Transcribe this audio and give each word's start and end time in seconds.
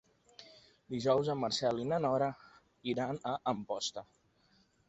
Dijous 0.93 1.29
en 1.33 1.37
Marcel 1.43 1.83
i 1.83 1.87
na 1.91 2.01
Nora 2.07 2.31
iran 2.95 3.23
a 3.33 3.35
Amposta. 3.53 4.09